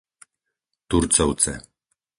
[0.89, 1.53] Turcovce